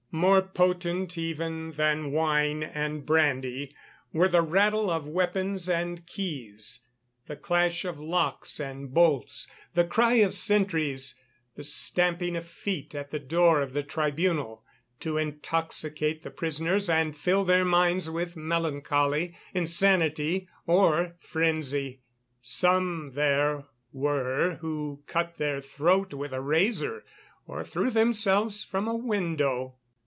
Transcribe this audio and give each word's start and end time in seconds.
More 0.13 0.41
potent, 0.41 1.17
even, 1.17 1.71
than 1.71 2.11
wine 2.11 2.63
and 2.63 3.05
brandy 3.05 3.73
were 4.11 4.27
the 4.27 4.41
rattle 4.41 4.89
of 4.89 5.07
weapons 5.07 5.69
and 5.69 6.05
keys, 6.05 6.81
the 7.27 7.37
clash 7.37 7.85
of 7.85 7.97
locks 7.97 8.59
and 8.59 8.93
bolts, 8.93 9.47
the 9.73 9.85
cry 9.85 10.15
of 10.15 10.33
sentries, 10.33 11.17
the 11.55 11.63
stamping 11.63 12.35
of 12.35 12.45
feet 12.45 12.93
at 12.93 13.11
the 13.11 13.19
door 13.21 13.61
of 13.61 13.71
the 13.71 13.83
Tribunal, 13.83 14.65
to 14.99 15.17
intoxicate 15.17 16.23
the 16.23 16.29
prisoners 16.29 16.89
and 16.89 17.15
fill 17.15 17.45
their 17.45 17.63
minds 17.63 18.09
with 18.09 18.35
melancholy, 18.35 19.37
insanity, 19.53 20.49
or 20.67 21.15
frenzy. 21.21 22.01
Some 22.41 23.11
there 23.13 23.63
were 23.93 24.57
who 24.59 25.03
cut 25.07 25.37
their 25.37 25.61
throat 25.61 26.13
with 26.13 26.33
a 26.33 26.41
razor 26.41 27.05
or 27.47 27.63
threw 27.63 27.89
themselves 27.89 28.61
from 28.61 28.89
a 28.89 28.93
window. 28.95 29.77